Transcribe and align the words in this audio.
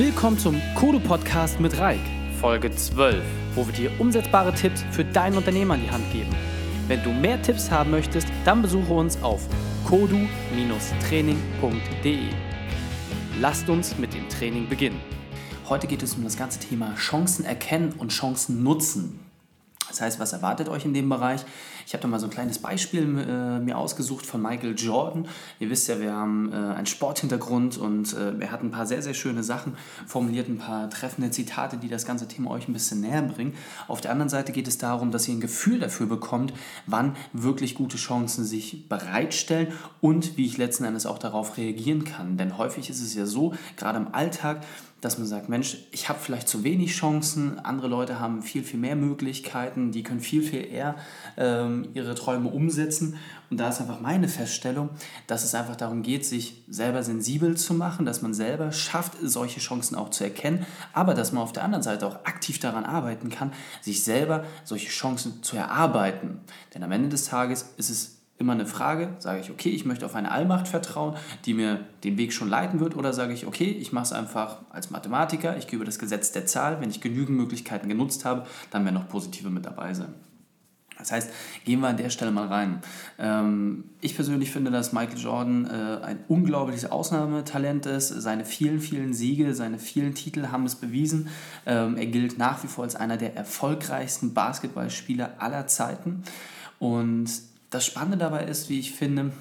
Willkommen 0.00 0.38
zum 0.38 0.58
Kodo 0.76 0.98
Podcast 0.98 1.60
mit 1.60 1.78
Reik, 1.78 2.00
Folge 2.40 2.74
12, 2.74 3.22
wo 3.54 3.66
wir 3.66 3.74
dir 3.74 4.00
umsetzbare 4.00 4.54
Tipps 4.54 4.82
für 4.92 5.04
dein 5.04 5.36
Unternehmen 5.36 5.72
an 5.72 5.82
die 5.82 5.90
Hand 5.90 6.10
geben. 6.10 6.34
Wenn 6.88 7.02
du 7.02 7.10
mehr 7.10 7.42
Tipps 7.42 7.70
haben 7.70 7.90
möchtest, 7.90 8.26
dann 8.46 8.62
besuche 8.62 8.94
uns 8.94 9.22
auf 9.22 9.46
kodu-training.de. 9.84 12.18
Lasst 13.42 13.68
uns 13.68 13.98
mit 13.98 14.14
dem 14.14 14.26
Training 14.30 14.70
beginnen. 14.70 15.02
Heute 15.68 15.86
geht 15.86 16.02
es 16.02 16.14
um 16.14 16.24
das 16.24 16.38
ganze 16.38 16.60
Thema 16.60 16.94
Chancen 16.94 17.44
erkennen 17.44 17.92
und 17.98 18.10
Chancen 18.10 18.62
nutzen. 18.62 19.20
Das 19.90 20.00
heißt, 20.00 20.20
was 20.20 20.32
erwartet 20.32 20.68
euch 20.68 20.84
in 20.84 20.94
dem 20.94 21.08
Bereich? 21.08 21.44
Ich 21.86 21.92
habe 21.92 22.02
da 22.02 22.08
mal 22.08 22.20
so 22.20 22.26
ein 22.26 22.30
kleines 22.30 22.60
Beispiel 22.60 23.02
äh, 23.18 23.58
mir 23.58 23.76
ausgesucht 23.76 24.24
von 24.24 24.40
Michael 24.40 24.74
Jordan. 24.76 25.26
Ihr 25.58 25.70
wisst 25.70 25.88
ja, 25.88 26.00
wir 26.00 26.12
haben 26.12 26.52
äh, 26.52 26.54
einen 26.54 26.86
Sporthintergrund 26.86 27.76
und 27.78 28.14
äh, 28.14 28.38
er 28.38 28.52
hat 28.52 28.62
ein 28.62 28.70
paar 28.70 28.86
sehr, 28.86 29.02
sehr 29.02 29.14
schöne 29.14 29.42
Sachen 29.42 29.76
formuliert, 30.06 30.48
ein 30.48 30.58
paar 30.58 30.88
treffende 30.88 31.30
Zitate, 31.30 31.76
die 31.76 31.88
das 31.88 32.06
ganze 32.06 32.28
Thema 32.28 32.50
euch 32.52 32.68
ein 32.68 32.72
bisschen 32.72 33.00
näher 33.00 33.22
bringen. 33.22 33.54
Auf 33.88 34.00
der 34.00 34.12
anderen 34.12 34.28
Seite 34.28 34.52
geht 34.52 34.68
es 34.68 34.78
darum, 34.78 35.10
dass 35.10 35.26
ihr 35.26 35.34
ein 35.34 35.40
Gefühl 35.40 35.80
dafür 35.80 36.06
bekommt, 36.06 36.52
wann 36.86 37.16
wirklich 37.32 37.74
gute 37.74 37.96
Chancen 37.96 38.44
sich 38.44 38.88
bereitstellen 38.88 39.72
und 40.00 40.36
wie 40.36 40.46
ich 40.46 40.58
letzten 40.58 40.84
Endes 40.84 41.06
auch 41.06 41.18
darauf 41.18 41.56
reagieren 41.56 42.04
kann. 42.04 42.36
Denn 42.36 42.56
häufig 42.56 42.88
ist 42.88 43.00
es 43.00 43.14
ja 43.14 43.26
so, 43.26 43.54
gerade 43.76 43.98
im 43.98 44.14
Alltag, 44.14 44.60
dass 45.00 45.18
man 45.18 45.26
sagt, 45.26 45.48
Mensch, 45.48 45.78
ich 45.92 46.08
habe 46.08 46.18
vielleicht 46.18 46.48
zu 46.48 46.62
wenig 46.62 46.92
Chancen, 46.92 47.58
andere 47.58 47.88
Leute 47.88 48.20
haben 48.20 48.42
viel, 48.42 48.62
viel 48.62 48.78
mehr 48.78 48.96
Möglichkeiten, 48.96 49.92
die 49.92 50.02
können 50.02 50.20
viel, 50.20 50.42
viel 50.42 50.66
eher 50.66 50.96
ähm, 51.36 51.88
ihre 51.94 52.14
Träume 52.14 52.50
umsetzen. 52.50 53.16
Und 53.50 53.58
da 53.58 53.68
ist 53.68 53.80
einfach 53.80 54.00
meine 54.00 54.28
Feststellung, 54.28 54.90
dass 55.26 55.42
es 55.42 55.54
einfach 55.54 55.76
darum 55.76 56.02
geht, 56.02 56.24
sich 56.24 56.62
selber 56.68 57.02
sensibel 57.02 57.56
zu 57.56 57.74
machen, 57.74 58.06
dass 58.06 58.22
man 58.22 58.34
selber 58.34 58.72
schafft, 58.72 59.14
solche 59.22 59.60
Chancen 59.60 59.96
auch 59.96 60.10
zu 60.10 60.22
erkennen, 60.22 60.66
aber 60.92 61.14
dass 61.14 61.32
man 61.32 61.42
auf 61.42 61.52
der 61.52 61.64
anderen 61.64 61.82
Seite 61.82 62.06
auch 62.06 62.24
aktiv 62.24 62.60
daran 62.60 62.84
arbeiten 62.84 63.30
kann, 63.30 63.52
sich 63.80 64.04
selber 64.04 64.44
solche 64.64 64.88
Chancen 64.88 65.42
zu 65.42 65.56
erarbeiten. 65.56 66.40
Denn 66.74 66.82
am 66.82 66.92
Ende 66.92 67.08
des 67.08 67.24
Tages 67.24 67.74
ist 67.76 67.90
es 67.90 68.19
immer 68.40 68.52
eine 68.52 68.66
Frage, 68.66 69.10
sage 69.18 69.40
ich, 69.40 69.50
okay, 69.50 69.70
ich 69.70 69.84
möchte 69.84 70.06
auf 70.06 70.14
eine 70.14 70.30
Allmacht 70.30 70.66
vertrauen, 70.66 71.16
die 71.44 71.54
mir 71.54 71.80
den 72.04 72.16
Weg 72.16 72.32
schon 72.32 72.48
leiten 72.48 72.80
wird, 72.80 72.96
oder 72.96 73.12
sage 73.12 73.34
ich, 73.34 73.46
okay, 73.46 73.70
ich 73.70 73.92
mache 73.92 74.04
es 74.04 74.12
einfach 74.12 74.58
als 74.70 74.90
Mathematiker, 74.90 75.56
ich 75.56 75.66
gehe 75.66 75.76
über 75.76 75.84
das 75.84 75.98
Gesetz 75.98 76.32
der 76.32 76.46
Zahl, 76.46 76.80
wenn 76.80 76.90
ich 76.90 77.00
genügend 77.00 77.36
Möglichkeiten 77.36 77.88
genutzt 77.88 78.24
habe, 78.24 78.46
dann 78.70 78.84
werden 78.84 78.94
noch 78.94 79.08
positive 79.08 79.50
mit 79.50 79.66
dabei 79.66 79.94
sein. 79.94 80.14
Das 81.00 81.12
heißt, 81.12 81.30
gehen 81.64 81.80
wir 81.80 81.88
an 81.88 81.96
der 81.96 82.10
Stelle 82.10 82.30
mal 82.30 82.46
rein. 82.46 82.80
Ähm, 83.18 83.84
ich 84.00 84.14
persönlich 84.14 84.50
finde, 84.50 84.70
dass 84.70 84.92
Michael 84.92 85.18
Jordan 85.18 85.66
äh, 85.66 86.04
ein 86.04 86.18
unglaubliches 86.28 86.90
Ausnahmetalent 86.90 87.86
ist. 87.86 88.08
Seine 88.08 88.44
vielen, 88.44 88.80
vielen 88.80 89.14
Siege, 89.14 89.54
seine 89.54 89.78
vielen 89.78 90.14
Titel 90.14 90.48
haben 90.48 90.66
es 90.66 90.76
bewiesen. 90.76 91.28
Ähm, 91.66 91.96
er 91.96 92.06
gilt 92.06 92.38
nach 92.38 92.62
wie 92.62 92.68
vor 92.68 92.84
als 92.84 92.96
einer 92.96 93.16
der 93.16 93.34
erfolgreichsten 93.34 94.34
Basketballspieler 94.34 95.36
aller 95.38 95.66
Zeiten. 95.66 96.22
Und 96.78 97.30
das 97.70 97.86
Spannende 97.86 98.18
dabei 98.18 98.44
ist, 98.44 98.68
wie 98.68 98.80
ich 98.80 98.92
finde, 98.92 99.32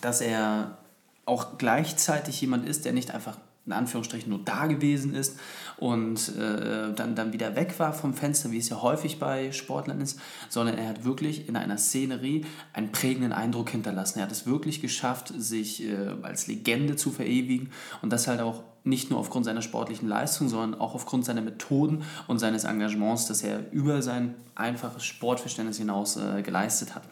dass 0.00 0.20
er 0.20 0.78
auch 1.26 1.58
gleichzeitig 1.58 2.40
jemand 2.40 2.66
ist, 2.66 2.84
der 2.84 2.92
nicht 2.92 3.10
einfach 3.10 3.36
in 3.66 3.72
Anführungsstrichen 3.74 4.30
nur 4.30 4.40
da 4.46 4.66
gewesen 4.66 5.14
ist 5.14 5.38
und 5.76 6.34
äh, 6.38 6.90
dann, 6.94 7.14
dann 7.14 7.34
wieder 7.34 7.54
weg 7.54 7.78
war 7.78 7.92
vom 7.92 8.14
Fenster, 8.14 8.50
wie 8.50 8.56
es 8.56 8.70
ja 8.70 8.80
häufig 8.80 9.18
bei 9.18 9.52
Sportlern 9.52 10.00
ist, 10.00 10.18
sondern 10.48 10.78
er 10.78 10.88
hat 10.88 11.04
wirklich 11.04 11.50
in 11.50 11.54
einer 11.54 11.76
Szenerie 11.76 12.46
einen 12.72 12.92
prägenden 12.92 13.34
Eindruck 13.34 13.68
hinterlassen. 13.68 14.20
Er 14.20 14.22
hat 14.24 14.32
es 14.32 14.46
wirklich 14.46 14.80
geschafft, 14.80 15.34
sich 15.36 15.84
äh, 15.84 15.96
als 16.22 16.46
Legende 16.46 16.96
zu 16.96 17.10
verewigen 17.10 17.70
und 18.00 18.10
das 18.10 18.26
halt 18.26 18.40
auch 18.40 18.62
nicht 18.84 19.10
nur 19.10 19.18
aufgrund 19.18 19.44
seiner 19.44 19.60
sportlichen 19.60 20.08
Leistung, 20.08 20.48
sondern 20.48 20.80
auch 20.80 20.94
aufgrund 20.94 21.26
seiner 21.26 21.42
Methoden 21.42 22.04
und 22.26 22.38
seines 22.38 22.64
Engagements, 22.64 23.26
das 23.26 23.42
er 23.42 23.70
über 23.70 24.00
sein 24.00 24.34
einfaches 24.54 25.04
Sportverständnis 25.04 25.76
hinaus 25.76 26.16
äh, 26.16 26.40
geleistet 26.40 26.94
hat. 26.94 27.02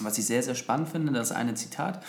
Was 0.00 0.18
ich 0.18 0.26
sehr, 0.26 0.42
sehr 0.42 0.54
spannend 0.54 0.88
finde, 0.88 1.12
das 1.12 1.30
ist 1.30 1.36
eine 1.36 1.54
Zitat, 1.54 2.02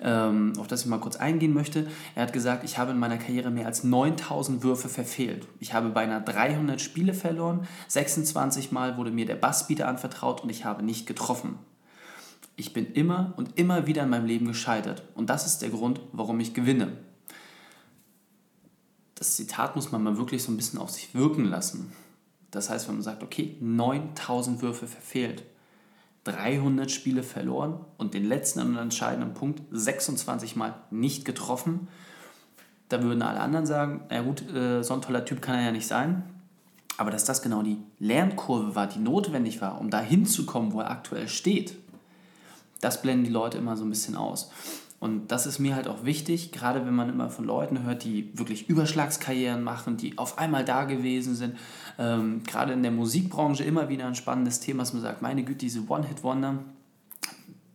ähm, 0.00 0.52
auf 0.58 0.66
das 0.66 0.82
ich 0.82 0.86
mal 0.86 0.98
kurz 0.98 1.16
eingehen 1.16 1.52
möchte. 1.52 1.88
Er 2.14 2.22
hat 2.22 2.32
gesagt, 2.32 2.64
ich 2.64 2.78
habe 2.78 2.92
in 2.92 2.98
meiner 2.98 3.18
Karriere 3.18 3.50
mehr 3.50 3.66
als 3.66 3.84
9000 3.84 4.62
Würfe 4.62 4.88
verfehlt. 4.88 5.46
Ich 5.60 5.74
habe 5.74 5.88
beinahe 5.90 6.22
300 6.22 6.80
Spiele 6.80 7.14
verloren, 7.14 7.66
26 7.88 8.72
Mal 8.72 8.96
wurde 8.96 9.10
mir 9.10 9.26
der 9.26 9.36
Bassbeater 9.36 9.88
anvertraut 9.88 10.42
und 10.42 10.50
ich 10.50 10.64
habe 10.64 10.82
nicht 10.82 11.06
getroffen. 11.06 11.58
Ich 12.56 12.72
bin 12.72 12.92
immer 12.92 13.32
und 13.36 13.58
immer 13.58 13.86
wieder 13.86 14.02
in 14.02 14.10
meinem 14.10 14.26
Leben 14.26 14.46
gescheitert 14.46 15.02
und 15.14 15.30
das 15.30 15.46
ist 15.46 15.62
der 15.62 15.70
Grund, 15.70 16.00
warum 16.12 16.38
ich 16.40 16.54
gewinne. 16.54 16.98
Das 19.14 19.36
Zitat 19.36 19.76
muss 19.76 19.92
man 19.92 20.02
mal 20.02 20.16
wirklich 20.16 20.42
so 20.42 20.52
ein 20.52 20.56
bisschen 20.56 20.78
auf 20.78 20.90
sich 20.90 21.14
wirken 21.14 21.44
lassen. 21.44 21.92
Das 22.50 22.68
heißt, 22.68 22.86
wenn 22.86 22.96
man 22.96 23.02
sagt, 23.02 23.22
okay, 23.22 23.56
9000 23.60 24.62
Würfe 24.62 24.86
verfehlt, 24.86 25.44
300 26.24 26.90
Spiele 26.90 27.22
verloren 27.22 27.84
und 27.98 28.14
den 28.14 28.24
letzten 28.24 28.60
und 28.60 28.76
entscheidenden 28.76 29.34
Punkt 29.34 29.62
26 29.70 30.56
Mal 30.56 30.74
nicht 30.90 31.24
getroffen. 31.24 31.88
Da 32.88 33.02
würden 33.02 33.22
alle 33.22 33.40
anderen 33.40 33.66
sagen, 33.66 34.04
na 34.10 34.22
gut, 34.22 34.48
äh, 34.54 34.82
so 34.82 34.94
ein 34.94 35.02
toller 35.02 35.24
Typ 35.24 35.42
kann 35.42 35.56
er 35.56 35.64
ja 35.64 35.72
nicht 35.72 35.86
sein. 35.86 36.22
Aber 36.98 37.10
dass 37.10 37.24
das 37.24 37.42
genau 37.42 37.62
die 37.62 37.78
Lernkurve 37.98 38.74
war, 38.74 38.86
die 38.86 38.98
notwendig 38.98 39.60
war, 39.60 39.80
um 39.80 39.90
da 39.90 40.00
hinzukommen, 40.00 40.72
wo 40.72 40.80
er 40.80 40.90
aktuell 40.90 41.26
steht, 41.26 41.74
das 42.80 43.00
blenden 43.00 43.24
die 43.24 43.30
Leute 43.30 43.58
immer 43.58 43.76
so 43.76 43.84
ein 43.84 43.90
bisschen 43.90 44.16
aus. 44.16 44.50
Und 45.02 45.32
das 45.32 45.46
ist 45.46 45.58
mir 45.58 45.74
halt 45.74 45.88
auch 45.88 46.04
wichtig, 46.04 46.52
gerade 46.52 46.86
wenn 46.86 46.94
man 46.94 47.08
immer 47.08 47.28
von 47.28 47.44
Leuten 47.44 47.82
hört, 47.82 48.04
die 48.04 48.30
wirklich 48.38 48.68
Überschlagskarrieren 48.68 49.64
machen, 49.64 49.96
die 49.96 50.16
auf 50.16 50.38
einmal 50.38 50.64
da 50.64 50.84
gewesen 50.84 51.34
sind. 51.34 51.56
Ähm, 51.98 52.44
gerade 52.46 52.72
in 52.72 52.84
der 52.84 52.92
Musikbranche 52.92 53.64
immer 53.64 53.88
wieder 53.88 54.06
ein 54.06 54.14
spannendes 54.14 54.60
Thema, 54.60 54.84
dass 54.84 54.92
man 54.92 55.02
sagt, 55.02 55.20
meine 55.20 55.42
Güte, 55.42 55.58
diese 55.58 55.88
One-Hit-Wonder, 55.88 56.60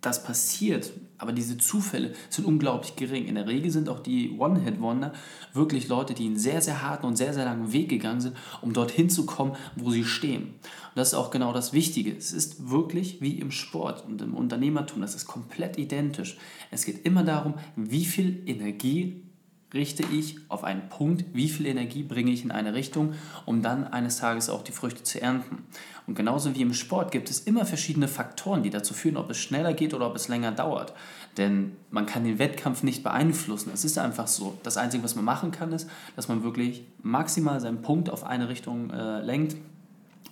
das 0.07 0.23
passiert, 0.23 0.93
aber 1.17 1.33
diese 1.33 1.57
Zufälle 1.57 2.13
sind 2.29 2.45
unglaublich 2.45 2.95
gering. 2.95 3.25
In 3.25 3.35
der 3.35 3.45
Regel 3.45 3.71
sind 3.71 3.89
auch 3.89 3.99
die 3.99 4.31
One-Hit-Wonder 4.37 5.11
wirklich 5.51 5.89
Leute, 5.89 6.13
die 6.13 6.27
einen 6.27 6.37
sehr, 6.37 6.61
sehr 6.61 6.81
harten 6.81 7.05
und 7.05 7.17
sehr, 7.17 7.33
sehr 7.33 7.43
langen 7.43 7.73
Weg 7.73 7.89
gegangen 7.89 8.21
sind, 8.21 8.37
um 8.61 8.71
dorthin 8.71 9.09
zu 9.09 9.25
kommen, 9.25 9.57
wo 9.75 9.91
sie 9.91 10.05
stehen. 10.05 10.43
Und 10.43 10.95
das 10.95 11.09
ist 11.09 11.13
auch 11.15 11.29
genau 11.29 11.51
das 11.51 11.73
Wichtige. 11.73 12.15
Es 12.15 12.31
ist 12.31 12.69
wirklich 12.69 13.19
wie 13.19 13.39
im 13.39 13.51
Sport 13.51 14.05
und 14.07 14.21
im 14.21 14.33
Unternehmertum, 14.33 15.01
das 15.01 15.13
ist 15.13 15.27
komplett 15.27 15.77
identisch. 15.77 16.37
Es 16.71 16.85
geht 16.85 17.05
immer 17.05 17.23
darum, 17.23 17.55
wie 17.75 18.05
viel 18.05 18.43
Energie 18.45 19.26
richte 19.73 20.03
ich 20.03 20.37
auf 20.47 20.63
einen 20.63 20.87
Punkt, 20.87 21.25
wie 21.33 21.49
viel 21.49 21.65
Energie 21.65 22.03
bringe 22.03 22.31
ich 22.31 22.43
in 22.43 22.51
eine 22.51 22.73
Richtung, 22.73 23.13
um 23.45 23.61
dann 23.61 23.83
eines 23.83 24.17
Tages 24.17 24.49
auch 24.49 24.63
die 24.63 24.71
Früchte 24.71 25.03
zu 25.03 25.21
ernten. 25.21 25.63
Und 26.07 26.15
genauso 26.15 26.55
wie 26.55 26.61
im 26.61 26.73
Sport 26.73 27.11
gibt 27.11 27.29
es 27.29 27.39
immer 27.39 27.65
verschiedene 27.65 28.07
Faktoren, 28.07 28.63
die 28.63 28.69
dazu 28.69 28.93
führen, 28.93 29.17
ob 29.17 29.29
es 29.29 29.37
schneller 29.37 29.73
geht 29.73 29.93
oder 29.93 30.07
ob 30.07 30.15
es 30.15 30.29
länger 30.29 30.53
dauert. 30.53 30.93
Denn 31.35 31.75
man 31.91 32.05
kann 32.05 32.23
den 32.23 32.39
Wettkampf 32.39 32.81
nicht 32.81 33.03
beeinflussen. 33.03 33.71
Es 33.73 33.83
ist 33.83 33.97
einfach 33.97 34.27
so. 34.27 34.57
Das 34.63 34.77
Einzige, 34.77 35.03
was 35.03 35.15
man 35.15 35.25
machen 35.25 35.51
kann, 35.51 35.73
ist, 35.73 35.89
dass 36.15 36.29
man 36.29 36.43
wirklich 36.43 36.85
maximal 37.03 37.59
seinen 37.59 37.81
Punkt 37.81 38.09
auf 38.09 38.23
eine 38.23 38.47
Richtung 38.47 38.89
äh, 38.89 39.21
lenkt 39.21 39.57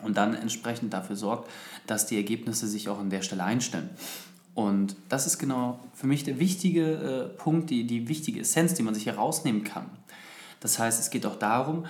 und 0.02 0.16
dann 0.16 0.34
entsprechend 0.34 0.94
dafür 0.94 1.18
sorgt, 1.18 1.50
dass 1.88 2.06
die 2.06 2.16
Ergebnisse 2.16 2.68
sich 2.68 2.88
auch 2.88 3.00
an 3.00 3.10
der 3.10 3.22
Stelle 3.22 3.44
einstellen. 3.44 3.90
Und 4.56 4.96
das 5.10 5.28
ist 5.28 5.38
genau 5.38 5.80
für 5.94 6.08
mich 6.08 6.24
der 6.24 6.40
wichtige 6.40 6.94
äh, 6.94 7.38
Punkt, 7.38 7.70
die, 7.70 7.86
die 7.86 8.08
wichtige 8.08 8.40
Essenz, 8.40 8.74
die 8.74 8.84
man 8.84 8.96
sich 8.96 9.04
hier 9.04 9.16
rausnehmen 9.16 9.64
kann. 9.64 9.90
Das 10.62 10.80
heißt, 10.80 11.00
es 11.00 11.10
geht 11.10 11.26
auch 11.26 11.36
darum, 11.36 11.86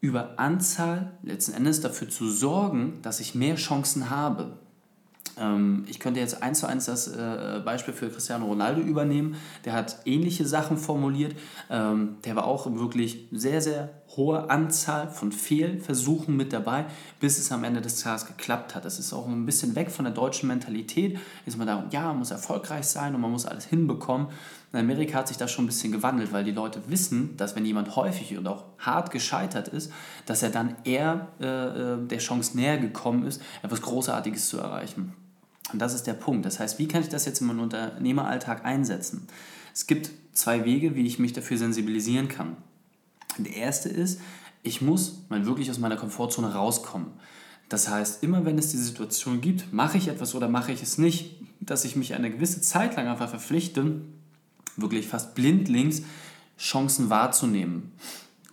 über 0.00 0.38
Anzahl 0.38 1.10
letzten 1.22 1.54
Endes 1.54 1.80
dafür 1.80 2.08
zu 2.08 2.30
sorgen, 2.30 3.00
dass 3.02 3.18
ich 3.18 3.34
mehr 3.34 3.56
Chancen 3.56 4.10
habe. 4.10 4.52
Ähm, 5.36 5.84
ich 5.88 5.98
könnte 5.98 6.20
jetzt 6.20 6.40
eins 6.40 6.60
zu 6.60 6.66
eins 6.66 6.86
das 6.86 7.08
äh, 7.08 7.60
Beispiel 7.64 7.94
für 7.94 8.08
Cristiano 8.08 8.46
Ronaldo 8.46 8.80
übernehmen. 8.80 9.36
Der 9.64 9.72
hat 9.72 9.98
ähnliche 10.04 10.46
Sachen 10.46 10.76
formuliert. 10.76 11.34
Ähm, 11.68 12.16
der 12.24 12.36
war 12.36 12.44
auch 12.44 12.72
wirklich 12.76 13.26
sehr, 13.32 13.60
sehr 13.60 13.90
hohe 14.16 14.48
Anzahl 14.50 15.08
von 15.08 15.32
Fehlversuchen 15.32 16.36
mit 16.36 16.52
dabei, 16.52 16.86
bis 17.20 17.38
es 17.38 17.52
am 17.52 17.64
Ende 17.64 17.80
des 17.80 18.00
Tages 18.00 18.26
geklappt 18.26 18.74
hat. 18.74 18.84
Das 18.84 18.98
ist 18.98 19.12
auch 19.12 19.26
ein 19.26 19.46
bisschen 19.46 19.74
weg 19.76 19.90
von 19.90 20.04
der 20.04 20.14
deutschen 20.14 20.48
Mentalität. 20.48 21.18
Ist 21.46 21.58
man 21.58 21.66
da, 21.66 21.84
ja, 21.90 22.08
man 22.08 22.18
muss 22.18 22.30
erfolgreich 22.30 22.86
sein 22.86 23.14
und 23.14 23.20
man 23.20 23.30
muss 23.30 23.46
alles 23.46 23.66
hinbekommen. 23.66 24.28
In 24.72 24.78
Amerika 24.80 25.18
hat 25.18 25.28
sich 25.28 25.36
das 25.36 25.50
schon 25.50 25.64
ein 25.64 25.68
bisschen 25.68 25.92
gewandelt, 25.92 26.32
weil 26.32 26.44
die 26.44 26.52
Leute 26.52 26.82
wissen, 26.88 27.36
dass 27.36 27.56
wenn 27.56 27.64
jemand 27.64 27.96
häufig 27.96 28.36
und 28.36 28.46
auch 28.46 28.64
hart 28.78 29.10
gescheitert 29.10 29.68
ist, 29.68 29.92
dass 30.26 30.42
er 30.42 30.50
dann 30.50 30.76
eher 30.84 31.28
äh, 31.40 31.46
äh 31.46 32.06
der 32.06 32.18
Chance 32.18 32.56
näher 32.56 32.78
gekommen 32.78 33.26
ist, 33.26 33.40
etwas 33.62 33.82
Großartiges 33.82 34.48
zu 34.48 34.58
erreichen. 34.58 35.14
Und 35.72 35.80
das 35.80 35.94
ist 35.94 36.06
der 36.06 36.14
Punkt. 36.14 36.46
Das 36.46 36.60
heißt, 36.60 36.78
wie 36.78 36.88
kann 36.88 37.02
ich 37.02 37.08
das 37.08 37.24
jetzt 37.26 37.40
in 37.40 37.46
meinem 37.46 37.60
Unternehmeralltag 37.60 38.64
einsetzen? 38.64 39.26
Es 39.74 39.86
gibt 39.86 40.10
zwei 40.32 40.64
Wege, 40.64 40.94
wie 40.94 41.06
ich 41.06 41.18
mich 41.18 41.32
dafür 41.32 41.58
sensibilisieren 41.58 42.28
kann. 42.28 42.56
Der 43.44 43.56
erste 43.56 43.88
ist, 43.88 44.20
ich 44.62 44.82
muss 44.82 45.24
mal 45.28 45.46
wirklich 45.46 45.70
aus 45.70 45.78
meiner 45.78 45.96
Komfortzone 45.96 46.54
rauskommen. 46.54 47.08
Das 47.68 47.88
heißt, 47.88 48.22
immer 48.22 48.44
wenn 48.44 48.58
es 48.58 48.70
die 48.70 48.78
Situation 48.78 49.40
gibt, 49.40 49.72
mache 49.72 49.98
ich 49.98 50.08
etwas 50.08 50.34
oder 50.34 50.48
mache 50.48 50.72
ich 50.72 50.82
es 50.82 50.98
nicht, 50.98 51.36
dass 51.60 51.84
ich 51.84 51.96
mich 51.96 52.14
eine 52.14 52.30
gewisse 52.30 52.60
Zeit 52.60 52.96
lang 52.96 53.08
einfach 53.08 53.28
verpflichte, 53.28 54.00
wirklich 54.76 55.06
fast 55.06 55.34
blindlings 55.34 56.02
Chancen 56.58 57.10
wahrzunehmen. 57.10 57.92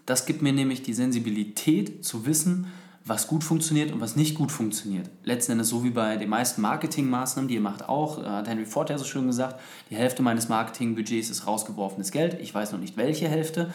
Das 0.06 0.26
gibt 0.26 0.42
mir 0.42 0.54
nämlich 0.54 0.84
die 0.84 0.94
Sensibilität 0.94 2.06
zu 2.06 2.26
wissen, 2.26 2.68
was 3.06 3.28
gut 3.28 3.44
funktioniert 3.44 3.92
und 3.92 4.02
was 4.02 4.16
nicht 4.16 4.36
gut 4.36 4.52
funktioniert. 4.52 5.10
Letzten 5.24 5.54
Endes 5.54 5.70
so 5.70 5.84
wie 5.84 5.92
bei 5.92 6.18
den 6.18 6.30
meisten 6.30 6.62
Marketingmaßnahmen, 6.62 7.48
die 7.48 7.56
ihr 7.56 7.62
macht 7.62 7.88
auch, 7.88 8.22
äh, 8.22 8.26
hat 8.26 8.48
Henry 8.48 8.66
Ford 8.66 8.90
ja 8.90 8.98
so 8.98 9.06
schön 9.06 9.28
gesagt, 9.28 9.60
die 9.92 9.96
Hälfte 9.96 10.24
meines 10.24 10.50
Marketingbudgets 10.50 11.30
ist 11.30 11.46
rausgeworfenes 11.46 12.12
Geld. 12.12 12.40
Ich 12.42 12.54
weiß 12.54 12.72
noch 12.72 12.80
nicht 12.80 12.98
welche 12.98 13.28
Hälfte. 13.28 13.72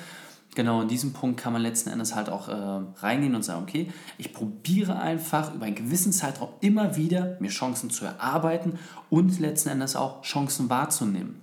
Genau 0.55 0.82
in 0.82 0.88
diesem 0.88 1.12
Punkt 1.12 1.41
kann 1.41 1.52
man 1.52 1.62
letzten 1.62 1.91
Endes 1.91 2.14
halt 2.17 2.29
auch 2.29 2.49
äh, 2.49 2.52
reingehen 3.00 3.37
und 3.37 3.44
sagen, 3.44 3.62
okay, 3.62 3.93
ich 4.19 4.32
probiere 4.32 4.99
einfach 4.99 5.55
über 5.55 5.67
einen 5.67 5.76
gewissen 5.76 6.12
Zeitraum 6.12 6.49
immer 6.61 6.97
wieder 6.97 7.37
mir 7.38 7.50
Chancen 7.50 7.88
zu 7.91 8.05
erarbeiten 8.05 8.79
und 9.11 9.38
letzten 9.38 9.69
Endes 9.69 9.94
auch 9.94 10.23
Chancen 10.23 10.69
wahrzunehmen. 10.69 11.41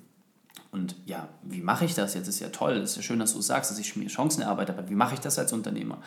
Und 0.71 0.95
ja, 1.05 1.29
wie 1.43 1.61
mache 1.61 1.85
ich 1.85 1.95
das? 1.95 2.13
Jetzt 2.13 2.27
ist 2.27 2.39
ja 2.39 2.49
toll, 2.49 2.73
es 2.73 2.91
ist 2.91 2.95
ja 2.97 3.01
schön, 3.01 3.19
dass 3.19 3.33
du 3.33 3.41
sagst, 3.41 3.71
dass 3.71 3.79
ich 3.79 3.95
mir 3.95 4.07
Chancen 4.07 4.41
erarbeite, 4.41 4.73
aber 4.73 4.89
wie 4.89 4.95
mache 4.95 5.13
ich 5.13 5.21
das 5.21 5.39
als 5.39 5.53
Unternehmer? 5.53 5.99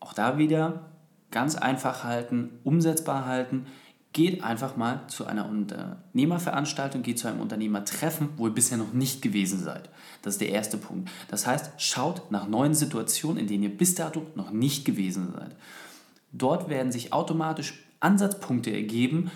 Auch 0.00 0.12
da 0.12 0.36
wieder 0.36 0.90
ganz 1.30 1.54
einfach 1.54 2.02
halten, 2.02 2.58
umsetzbar 2.64 3.26
halten. 3.26 3.66
Geht 4.12 4.42
einfach 4.42 4.76
mal 4.76 5.02
zu 5.06 5.26
einer 5.26 5.48
Unternehmerveranstaltung, 5.48 7.02
geht 7.02 7.18
zu 7.18 7.28
einem 7.28 7.40
Unternehmertreffen, 7.40 8.30
wo 8.36 8.48
ihr 8.48 8.54
bisher 8.54 8.76
noch 8.76 8.92
nicht 8.92 9.22
gewesen 9.22 9.62
seid. 9.62 9.88
Das 10.22 10.34
ist 10.34 10.40
der 10.40 10.50
erste 10.50 10.78
Punkt. 10.78 11.10
Das 11.28 11.46
heißt, 11.46 11.72
schaut 11.78 12.30
nach 12.32 12.48
neuen 12.48 12.74
Situationen, 12.74 13.38
in 13.38 13.46
denen 13.46 13.62
ihr 13.62 13.76
bis 13.76 13.94
dato 13.94 14.26
noch 14.34 14.50
nicht 14.50 14.84
gewesen 14.84 15.32
seid. 15.32 15.54
Dort 16.32 16.68
werden 16.68 16.90
sich 16.90 17.12
automatisch 17.12 17.84
Ansatzpunkte 18.00 18.72
ergeben, 18.72 19.30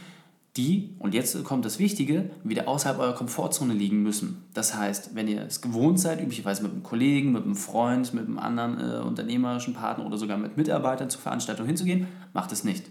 die, 0.56 0.94
und 1.00 1.14
jetzt 1.14 1.42
kommt 1.42 1.64
das 1.64 1.80
Wichtige, 1.80 2.30
wieder 2.44 2.68
außerhalb 2.68 3.00
eurer 3.00 3.14
Komfortzone 3.14 3.74
liegen 3.74 4.02
müssen. 4.04 4.44
Das 4.54 4.76
heißt, 4.76 5.14
wenn 5.14 5.26
ihr 5.26 5.42
es 5.42 5.60
gewohnt 5.60 5.98
seid, 5.98 6.20
üblicherweise 6.20 6.62
mit 6.62 6.70
einem 6.70 6.84
Kollegen, 6.84 7.32
mit 7.32 7.42
einem 7.42 7.56
Freund, 7.56 8.14
mit 8.14 8.26
einem 8.26 8.38
anderen 8.38 8.78
äh, 8.78 9.02
unternehmerischen 9.02 9.74
Partner 9.74 10.06
oder 10.06 10.16
sogar 10.16 10.38
mit 10.38 10.56
Mitarbeitern 10.56 11.10
zur 11.10 11.20
Veranstaltung 11.20 11.66
hinzugehen, 11.66 12.06
macht 12.32 12.52
es 12.52 12.62
nicht. 12.62 12.84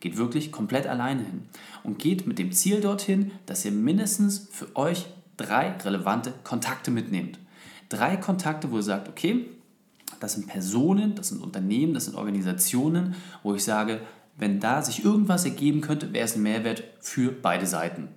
Geht 0.00 0.16
wirklich 0.16 0.52
komplett 0.52 0.86
alleine 0.86 1.22
hin 1.22 1.42
und 1.82 1.98
geht 1.98 2.26
mit 2.26 2.38
dem 2.38 2.52
Ziel 2.52 2.80
dorthin, 2.80 3.32
dass 3.46 3.64
ihr 3.64 3.72
mindestens 3.72 4.48
für 4.50 4.74
euch 4.76 5.06
drei 5.36 5.72
relevante 5.78 6.32
Kontakte 6.44 6.90
mitnehmt. 6.90 7.38
Drei 7.88 8.16
Kontakte, 8.16 8.70
wo 8.70 8.76
ihr 8.76 8.82
sagt, 8.82 9.08
okay, 9.08 9.46
das 10.20 10.34
sind 10.34 10.46
Personen, 10.46 11.14
das 11.14 11.28
sind 11.28 11.42
Unternehmen, 11.42 11.94
das 11.94 12.06
sind 12.06 12.16
Organisationen, 12.16 13.14
wo 13.42 13.54
ich 13.54 13.64
sage, 13.64 14.00
wenn 14.36 14.60
da 14.60 14.82
sich 14.82 15.04
irgendwas 15.04 15.44
ergeben 15.44 15.80
könnte, 15.80 16.12
wäre 16.12 16.24
es 16.24 16.36
ein 16.36 16.42
Mehrwert 16.42 16.84
für 17.00 17.32
beide 17.32 17.66
Seiten. 17.66 18.08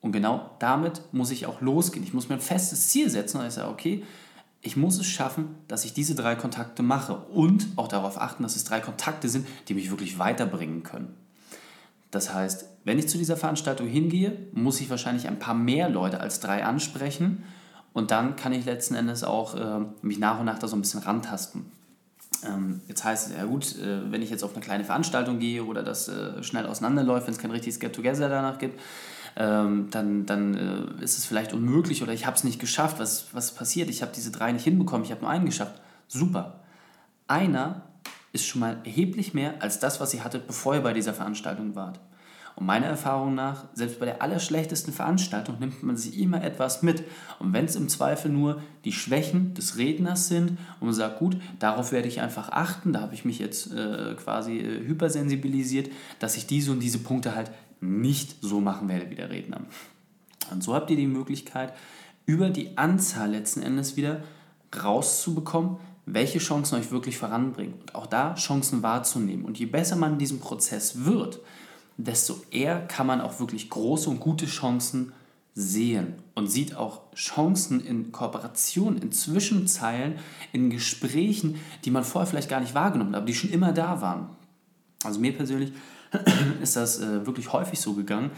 Und 0.00 0.12
genau 0.12 0.50
damit 0.60 1.02
muss 1.12 1.30
ich 1.30 1.46
auch 1.46 1.60
losgehen. 1.60 2.04
Ich 2.04 2.14
muss 2.14 2.28
mir 2.28 2.36
ein 2.36 2.40
festes 2.40 2.88
Ziel 2.88 3.10
setzen 3.10 3.40
und 3.40 3.46
ich 3.46 3.54
sage, 3.54 3.70
okay, 3.70 4.04
ich 4.66 4.76
muss 4.76 4.98
es 4.98 5.06
schaffen, 5.06 5.54
dass 5.68 5.84
ich 5.84 5.94
diese 5.94 6.14
drei 6.14 6.34
Kontakte 6.34 6.82
mache 6.82 7.14
und 7.16 7.68
auch 7.76 7.88
darauf 7.88 8.20
achten, 8.20 8.42
dass 8.42 8.56
es 8.56 8.64
drei 8.64 8.80
Kontakte 8.80 9.28
sind, 9.28 9.46
die 9.68 9.74
mich 9.74 9.90
wirklich 9.90 10.18
weiterbringen 10.18 10.82
können. 10.82 11.14
Das 12.10 12.32
heißt, 12.32 12.66
wenn 12.84 12.98
ich 12.98 13.08
zu 13.08 13.18
dieser 13.18 13.36
Veranstaltung 13.36 13.86
hingehe, 13.86 14.36
muss 14.52 14.80
ich 14.80 14.90
wahrscheinlich 14.90 15.28
ein 15.28 15.38
paar 15.38 15.54
mehr 15.54 15.88
Leute 15.88 16.20
als 16.20 16.40
drei 16.40 16.64
ansprechen 16.64 17.44
und 17.92 18.10
dann 18.10 18.36
kann 18.36 18.52
ich 18.52 18.64
letzten 18.64 18.94
Endes 18.94 19.24
auch 19.24 19.54
äh, 19.54 19.84
mich 20.02 20.18
nach 20.18 20.38
und 20.38 20.46
nach 20.46 20.58
da 20.58 20.68
so 20.68 20.76
ein 20.76 20.82
bisschen 20.82 21.00
rantasten. 21.00 21.66
Ähm, 22.44 22.80
jetzt 22.88 23.04
heißt 23.04 23.30
es, 23.30 23.36
ja 23.36 23.44
gut, 23.44 23.76
äh, 23.76 24.10
wenn 24.10 24.22
ich 24.22 24.30
jetzt 24.30 24.42
auf 24.42 24.54
eine 24.54 24.62
kleine 24.62 24.84
Veranstaltung 24.84 25.38
gehe 25.38 25.64
oder 25.64 25.82
das 25.82 26.08
äh, 26.08 26.42
schnell 26.42 26.66
auseinanderläuft, 26.66 27.26
wenn 27.26 27.34
es 27.34 27.40
kein 27.40 27.50
richtiges 27.50 27.80
Get-Together 27.80 28.28
danach 28.28 28.58
gibt, 28.58 28.80
ähm, 29.36 29.88
dann, 29.90 30.26
dann 30.26 30.54
äh, 30.54 31.04
ist 31.04 31.18
es 31.18 31.26
vielleicht 31.26 31.52
unmöglich 31.52 32.02
oder 32.02 32.12
ich 32.12 32.26
habe 32.26 32.36
es 32.36 32.44
nicht 32.44 32.58
geschafft. 32.58 32.98
Was, 32.98 33.26
was 33.32 33.54
passiert? 33.54 33.90
Ich 33.90 34.02
habe 34.02 34.12
diese 34.14 34.30
drei 34.30 34.50
nicht 34.52 34.64
hinbekommen, 34.64 35.04
ich 35.04 35.10
habe 35.10 35.20
nur 35.20 35.30
einen 35.30 35.44
geschafft. 35.44 35.80
Super. 36.08 36.60
Einer 37.28 37.82
ist 38.32 38.46
schon 38.46 38.60
mal 38.60 38.78
erheblich 38.84 39.34
mehr 39.34 39.54
als 39.60 39.78
das, 39.78 40.00
was 40.00 40.14
ihr 40.14 40.24
hattet, 40.24 40.46
bevor 40.46 40.74
ihr 40.74 40.82
bei 40.82 40.92
dieser 40.92 41.14
Veranstaltung 41.14 41.74
wart. 41.74 42.00
Und 42.56 42.64
meiner 42.64 42.86
Erfahrung 42.86 43.34
nach, 43.34 43.64
selbst 43.74 44.00
bei 44.00 44.06
der 44.06 44.22
allerschlechtesten 44.22 44.90
Veranstaltung 44.90 45.58
nimmt 45.58 45.82
man 45.82 45.98
sich 45.98 46.18
immer 46.18 46.42
etwas 46.42 46.82
mit. 46.82 47.04
Und 47.38 47.52
wenn 47.52 47.66
es 47.66 47.76
im 47.76 47.90
Zweifel 47.90 48.30
nur 48.30 48.62
die 48.86 48.92
Schwächen 48.92 49.52
des 49.52 49.76
Redners 49.76 50.28
sind 50.28 50.52
und 50.80 50.86
man 50.86 50.94
sagt, 50.94 51.18
gut, 51.18 51.36
darauf 51.58 51.92
werde 51.92 52.08
ich 52.08 52.22
einfach 52.22 52.48
achten, 52.48 52.94
da 52.94 53.02
habe 53.02 53.12
ich 53.12 53.26
mich 53.26 53.38
jetzt 53.38 53.74
äh, 53.74 54.14
quasi 54.14 54.56
äh, 54.58 54.86
hypersensibilisiert, 54.86 55.90
dass 56.18 56.38
ich 56.38 56.46
diese 56.46 56.72
und 56.72 56.80
diese 56.80 56.98
Punkte 56.98 57.34
halt 57.34 57.50
nicht 57.80 58.36
so 58.40 58.60
machen 58.60 58.88
werde 58.88 59.10
wie 59.10 59.14
der 59.14 59.30
Redner. 59.30 59.60
Und 60.50 60.62
so 60.62 60.74
habt 60.74 60.90
ihr 60.90 60.96
die 60.96 61.06
Möglichkeit, 61.06 61.74
über 62.24 62.50
die 62.50 62.76
Anzahl 62.76 63.30
letzten 63.30 63.62
Endes 63.62 63.96
wieder 63.96 64.22
rauszubekommen, 64.82 65.76
welche 66.06 66.38
Chancen 66.38 66.76
euch 66.76 66.90
wirklich 66.90 67.18
voranbringen 67.18 67.74
und 67.80 67.94
auch 67.94 68.06
da 68.06 68.34
Chancen 68.34 68.82
wahrzunehmen. 68.82 69.44
Und 69.44 69.58
je 69.58 69.66
besser 69.66 69.96
man 69.96 70.14
in 70.14 70.18
diesem 70.18 70.38
Prozess 70.38 71.04
wird, 71.04 71.40
desto 71.96 72.36
eher 72.50 72.80
kann 72.86 73.06
man 73.06 73.20
auch 73.20 73.40
wirklich 73.40 73.70
große 73.70 74.08
und 74.08 74.20
gute 74.20 74.46
Chancen 74.46 75.12
sehen 75.54 76.14
und 76.34 76.48
sieht 76.48 76.76
auch 76.76 77.10
Chancen 77.14 77.80
in 77.84 78.12
Kooperation, 78.12 78.98
in 78.98 79.10
Zwischenzeilen, 79.10 80.18
in 80.52 80.68
Gesprächen, 80.68 81.56
die 81.84 81.90
man 81.90 82.04
vorher 82.04 82.26
vielleicht 82.26 82.50
gar 82.50 82.60
nicht 82.60 82.74
wahrgenommen 82.74 83.12
hat, 83.12 83.16
aber 83.16 83.26
die 83.26 83.34
schon 83.34 83.50
immer 83.50 83.72
da 83.72 84.02
waren. 84.02 84.35
Also 85.04 85.20
mir 85.20 85.32
persönlich 85.32 85.72
ist 86.62 86.76
das 86.76 87.00
äh, 87.00 87.26
wirklich 87.26 87.52
häufig 87.52 87.80
so 87.80 87.94
gegangen, 87.94 88.30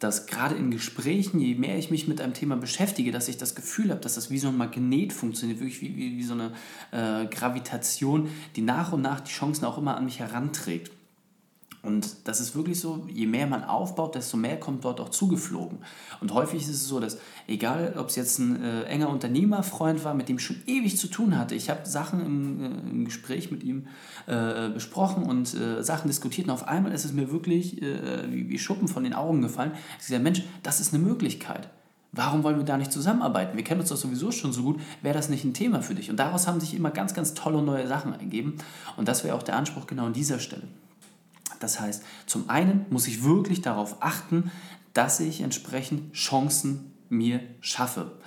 dass 0.00 0.26
gerade 0.26 0.54
in 0.54 0.70
Gesprächen, 0.70 1.40
je 1.40 1.54
mehr 1.54 1.78
ich 1.78 1.90
mich 1.90 2.08
mit 2.08 2.20
einem 2.20 2.32
Thema 2.32 2.56
beschäftige, 2.56 3.12
dass 3.12 3.28
ich 3.28 3.36
das 3.36 3.54
Gefühl 3.54 3.90
habe, 3.90 4.00
dass 4.00 4.14
das 4.14 4.30
wie 4.30 4.38
so 4.38 4.48
ein 4.48 4.56
Magnet 4.56 5.12
funktioniert, 5.12 5.60
wirklich 5.60 5.82
wie, 5.82 5.94
wie, 5.94 6.16
wie 6.16 6.22
so 6.22 6.32
eine 6.32 6.52
äh, 6.90 7.26
Gravitation, 7.26 8.30
die 8.56 8.62
nach 8.62 8.92
und 8.92 9.02
nach 9.02 9.20
die 9.20 9.30
Chancen 9.30 9.66
auch 9.66 9.76
immer 9.76 9.96
an 9.96 10.06
mich 10.06 10.18
heranträgt. 10.18 10.90
Und 11.82 12.28
das 12.28 12.40
ist 12.40 12.54
wirklich 12.54 12.78
so, 12.78 13.06
je 13.10 13.26
mehr 13.26 13.46
man 13.46 13.64
aufbaut, 13.64 14.14
desto 14.14 14.36
mehr 14.36 14.60
kommt 14.60 14.84
dort 14.84 15.00
auch 15.00 15.08
zugeflogen. 15.08 15.78
Und 16.20 16.34
häufig 16.34 16.60
ist 16.60 16.68
es 16.68 16.86
so, 16.86 17.00
dass 17.00 17.16
egal, 17.46 17.94
ob 17.96 18.08
es 18.08 18.16
jetzt 18.16 18.38
ein 18.38 18.62
äh, 18.62 18.82
enger 18.82 19.08
Unternehmerfreund 19.08 20.04
war, 20.04 20.12
mit 20.12 20.28
dem 20.28 20.36
ich 20.36 20.44
schon 20.44 20.62
ewig 20.66 20.98
zu 20.98 21.08
tun 21.08 21.38
hatte, 21.38 21.54
ich 21.54 21.70
habe 21.70 21.86
Sachen 21.88 22.20
im, 22.20 22.60
äh, 22.60 22.90
im, 22.90 23.04
Gespräch 23.06 23.50
mit 23.50 23.62
ihm 23.62 23.86
äh, 24.26 24.68
besprochen 24.68 25.22
und 25.22 25.54
äh, 25.54 25.82
Sachen 25.82 26.08
diskutiert 26.08 26.48
und 26.48 26.52
auf 26.52 26.68
einmal 26.68 26.92
ist 26.92 27.06
es 27.06 27.14
mir 27.14 27.32
wirklich 27.32 27.80
äh, 27.80 28.30
wie, 28.30 28.50
wie, 28.50 28.58
Schuppen 28.58 28.86
von 28.86 29.02
den 29.02 29.14
Augen 29.14 29.40
gefallen. 29.40 29.72
Ich 29.98 30.06
sage, 30.06 30.22
Mensch, 30.22 30.42
das 30.62 30.80
ist 30.80 30.92
eine 30.92 31.02
Möglichkeit. 31.02 31.70
Warum 32.12 32.42
wollen 32.42 32.58
wir 32.58 32.64
da 32.64 32.76
nicht 32.76 32.92
zusammenarbeiten? 32.92 33.56
Wir 33.56 33.64
kennen 33.64 33.80
uns 33.80 33.88
doch 33.88 33.96
sowieso 33.96 34.32
schon 34.32 34.52
so 34.52 34.64
gut. 34.64 34.80
Wäre 35.00 35.14
das 35.14 35.28
nicht 35.30 35.44
ein 35.44 35.54
Thema 35.54 35.80
für 35.80 35.94
dich? 35.94 36.10
Und 36.10 36.16
daraus 36.16 36.46
haben 36.46 36.60
sich 36.60 36.74
immer 36.74 36.90
ganz, 36.90 37.14
ganz 37.14 37.34
tolle 37.34 37.62
neue 37.62 37.86
Sachen 37.86 38.12
ergeben. 38.12 38.58
Und 38.96 39.06
das 39.06 39.22
wäre 39.24 39.36
auch 39.36 39.44
der 39.44 39.56
Anspruch 39.56 39.86
genau 39.86 40.06
an 40.06 40.12
dieser 40.12 40.40
Stelle. 40.40 40.64
Das 41.60 41.78
heißt, 41.78 42.02
zum 42.26 42.50
einen 42.50 42.86
muss 42.90 43.06
ich 43.06 43.22
wirklich 43.22 43.60
darauf 43.60 44.02
achten, 44.02 44.50
dass 44.92 45.20
ich 45.20 45.42
entsprechend 45.42 46.12
Chancen 46.14 46.92
mir 47.08 47.40
schaffe. 47.60 48.18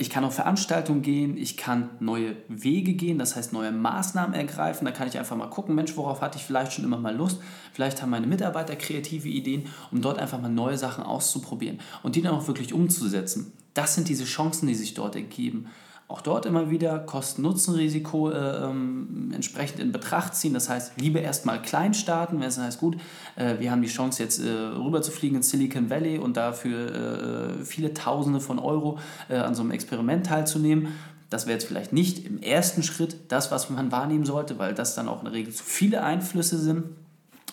Ich 0.00 0.10
kann 0.10 0.24
auf 0.24 0.34
Veranstaltungen 0.34 1.02
gehen, 1.02 1.36
ich 1.36 1.56
kann 1.56 1.90
neue 1.98 2.36
Wege 2.48 2.94
gehen, 2.94 3.18
das 3.18 3.34
heißt 3.34 3.52
neue 3.52 3.72
Maßnahmen 3.72 4.32
ergreifen. 4.32 4.84
Da 4.84 4.92
kann 4.92 5.08
ich 5.08 5.18
einfach 5.18 5.36
mal 5.36 5.50
gucken, 5.50 5.74
Mensch, 5.74 5.96
worauf 5.96 6.20
hatte 6.20 6.38
ich 6.38 6.44
vielleicht 6.44 6.72
schon 6.72 6.84
immer 6.84 6.98
mal 6.98 7.14
Lust? 7.14 7.40
Vielleicht 7.72 8.00
haben 8.00 8.10
meine 8.10 8.28
Mitarbeiter 8.28 8.76
kreative 8.76 9.28
Ideen, 9.28 9.66
um 9.90 10.00
dort 10.00 10.18
einfach 10.18 10.40
mal 10.40 10.50
neue 10.50 10.78
Sachen 10.78 11.02
auszuprobieren 11.02 11.80
und 12.04 12.14
die 12.14 12.22
dann 12.22 12.34
auch 12.34 12.46
wirklich 12.46 12.72
umzusetzen. 12.72 13.52
Das 13.74 13.96
sind 13.96 14.08
diese 14.08 14.24
Chancen, 14.24 14.68
die 14.68 14.74
sich 14.74 14.94
dort 14.94 15.16
ergeben 15.16 15.66
auch 16.08 16.22
dort 16.22 16.46
immer 16.46 16.70
wieder 16.70 16.98
Kosten-Nutzen-Risiko 16.98 18.30
äh, 18.30 18.64
ähm, 18.64 19.30
entsprechend 19.34 19.78
in 19.78 19.92
Betracht 19.92 20.34
ziehen. 20.34 20.54
Das 20.54 20.70
heißt, 20.70 20.98
lieber 20.98 21.20
erstmal 21.20 21.60
klein 21.60 21.92
starten, 21.92 22.40
wenn 22.40 22.48
es 22.48 22.58
heißt, 22.58 22.80
gut, 22.80 22.96
äh, 23.36 23.58
wir 23.58 23.70
haben 23.70 23.82
die 23.82 23.88
Chance 23.88 24.22
jetzt 24.22 24.38
äh, 24.40 24.48
rüber 24.48 25.02
zu 25.02 25.10
fliegen 25.10 25.36
ins 25.36 25.50
Silicon 25.50 25.90
Valley 25.90 26.18
und 26.18 26.38
dafür 26.38 27.58
äh, 27.60 27.64
viele 27.64 27.92
Tausende 27.92 28.40
von 28.40 28.58
Euro 28.58 28.98
äh, 29.28 29.36
an 29.36 29.54
so 29.54 29.60
einem 29.60 29.70
Experiment 29.70 30.24
teilzunehmen. 30.26 30.94
Das 31.28 31.46
wäre 31.46 31.58
jetzt 31.58 31.66
vielleicht 31.66 31.92
nicht 31.92 32.24
im 32.24 32.40
ersten 32.40 32.82
Schritt 32.82 33.16
das, 33.28 33.50
was 33.50 33.68
man 33.68 33.92
wahrnehmen 33.92 34.24
sollte, 34.24 34.58
weil 34.58 34.72
das 34.72 34.94
dann 34.94 35.08
auch 35.08 35.18
in 35.18 35.26
der 35.26 35.34
Regel 35.34 35.52
zu 35.52 35.62
viele 35.62 36.02
Einflüsse 36.02 36.56
sind 36.58 36.84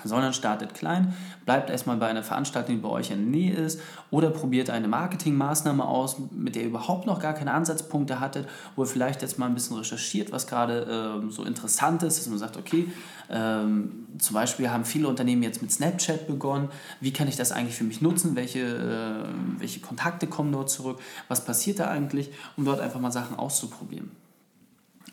sondern 0.03 0.33
startet 0.33 0.73
klein, 0.73 1.13
bleibt 1.45 1.69
erstmal 1.69 1.97
bei 1.97 2.07
einer 2.07 2.23
Veranstaltung, 2.23 2.75
die 2.75 2.81
bei 2.81 2.89
euch 2.89 3.11
in 3.11 3.17
der 3.17 3.27
Nähe 3.27 3.53
ist 3.53 3.79
oder 4.11 4.29
probiert 4.29 4.69
eine 4.69 4.87
Marketingmaßnahme 4.87 5.85
aus, 5.85 6.17
mit 6.31 6.55
der 6.55 6.63
ihr 6.63 6.69
überhaupt 6.69 7.05
noch 7.05 7.19
gar 7.19 7.33
keine 7.33 7.53
Ansatzpunkte 7.53 8.19
hattet, 8.19 8.47
wo 8.75 8.83
ihr 8.83 8.87
vielleicht 8.87 9.21
jetzt 9.21 9.39
mal 9.39 9.47
ein 9.47 9.53
bisschen 9.53 9.77
recherchiert, 9.77 10.31
was 10.31 10.47
gerade 10.47 11.19
ähm, 11.21 11.31
so 11.31 11.43
interessant 11.43 12.03
ist, 12.03 12.19
dass 12.19 12.27
man 12.27 12.37
sagt, 12.37 12.57
okay, 12.57 12.87
ähm, 13.29 14.07
zum 14.19 14.33
Beispiel 14.33 14.69
haben 14.69 14.85
viele 14.85 15.07
Unternehmen 15.07 15.43
jetzt 15.43 15.61
mit 15.61 15.71
Snapchat 15.71 16.27
begonnen, 16.27 16.69
wie 16.99 17.13
kann 17.13 17.27
ich 17.27 17.35
das 17.35 17.51
eigentlich 17.51 17.75
für 17.75 17.83
mich 17.83 18.01
nutzen, 18.01 18.35
welche, 18.35 18.59
äh, 18.59 19.59
welche 19.59 19.79
Kontakte 19.79 20.27
kommen 20.27 20.51
dort 20.51 20.69
zurück, 20.69 20.99
was 21.27 21.45
passiert 21.45 21.79
da 21.79 21.87
eigentlich, 21.87 22.31
um 22.57 22.65
dort 22.65 22.79
einfach 22.79 22.99
mal 22.99 23.11
Sachen 23.11 23.37
auszuprobieren. 23.37 24.11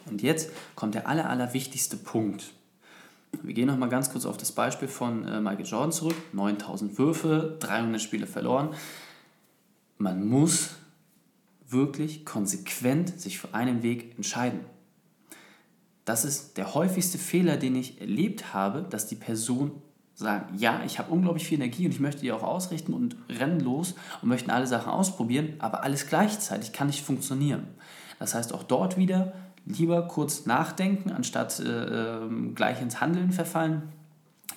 Und 0.07 0.23
jetzt 0.23 0.51
kommt 0.75 0.95
der 0.95 1.09
aller, 1.09 1.31
aller 1.31 1.55
wichtigste 1.55 1.97
Punkt 1.97 2.53
wir 3.43 3.55
gehen 3.55 3.67
nochmal 3.67 3.89
ganz 3.89 4.11
kurz 4.11 4.27
auf 4.27 4.37
das 4.37 4.53
Beispiel 4.53 4.89
von 4.89 5.27
äh, 5.27 5.41
Michael 5.41 5.67
Jordan 5.67 5.93
zurück. 5.93 6.17
9000 6.33 6.99
Würfe, 6.99 7.57
300 7.61 8.01
Spiele 8.01 8.27
verloren. 8.27 8.71
Man 9.99 10.27
muss 10.27 10.77
wirklich 11.69 12.25
konsequent 12.25 13.21
sich 13.21 13.39
für 13.39 13.55
einen 13.55 13.83
Weg 13.83 14.17
entscheiden. 14.17 14.61
das 16.05 16.25
ist 16.25 16.59
der 16.59 16.75
häufigste 16.75 17.17
Fehler, 17.17 17.57
den 17.57 17.77
ich 17.77 18.01
erlebt 18.01 18.53
habe, 18.53 18.83
dass 18.83 19.07
die 19.07 19.15
Person 19.15 19.71
sagen, 20.15 20.59
ja, 20.59 20.83
ich 20.85 20.99
habe 20.99 21.13
unglaublich 21.13 21.47
viel 21.47 21.61
Energie 21.61 21.87
und 21.87 21.93
ich 21.93 22.01
möchte 22.01 22.23
die 22.23 22.33
auch 22.33 22.43
ausrichten 22.43 22.93
und 22.93 23.17
rennen 23.29 23.61
los 23.61 23.95
und 24.21 24.29
möchten 24.29 24.51
alle 24.51 24.67
Sachen 24.67 24.91
ausprobieren, 24.91 25.55
aber 25.61 25.85
alles 25.85 26.09
gleichzeitig 26.09 26.73
kann 26.73 26.89
nicht 26.89 27.05
funktionieren. 27.05 27.69
Das 28.19 28.35
heißt 28.35 28.53
auch 28.53 28.65
dort 28.65 28.97
wieder 28.97 29.33
lieber 29.67 30.03
kurz 30.03 30.47
nachdenken, 30.47 31.11
anstatt 31.11 31.61
äh, 31.61 31.65
ähm, 31.65 32.55
gleich 32.55 32.81
ins 32.81 33.01
Handeln 33.01 33.33
verfallen. 33.33 33.83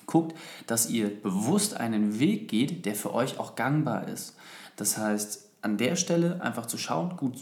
Guckt, 0.05 0.37
dass 0.67 0.89
ihr 0.89 1.09
bewusst 1.09 1.77
einen 1.77 2.19
Weg 2.19 2.47
geht, 2.47 2.85
der 2.85 2.95
für 2.95 3.13
euch 3.13 3.39
auch 3.39 3.55
gangbar 3.55 4.07
ist. 4.07 4.35
Das 4.75 4.97
heißt, 4.97 5.49
an 5.61 5.77
der 5.77 5.95
Stelle 5.95 6.41
einfach 6.41 6.67
zu 6.67 6.77
schauen, 6.77 7.17
gut, 7.17 7.35